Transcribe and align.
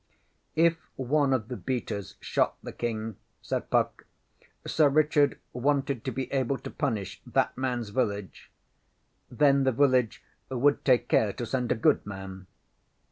ŌĆÖ 0.57 0.71
ŌĆśIf 0.71 0.77
one 0.95 1.31
of 1.31 1.47
the 1.47 1.55
beaters 1.55 2.15
shot 2.19 2.57
the 2.63 2.71
King, 2.71 3.11
ŌĆÖ 3.17 3.17
said 3.43 3.69
Puck, 3.69 4.07
ŌĆśSir 4.65 4.95
Richard 4.95 5.37
wanted 5.53 6.03
to 6.03 6.09
be 6.11 6.33
able 6.33 6.57
to 6.57 6.71
punish 6.71 7.21
that 7.27 7.55
manŌĆÖs 7.55 7.93
village. 7.93 8.49
Then 9.29 9.63
the 9.63 9.71
village 9.71 10.23
would 10.49 10.83
take 10.83 11.07
care 11.07 11.31
to 11.33 11.45
send 11.45 11.71
a 11.71 11.75
good 11.75 12.03
man. 12.03 12.47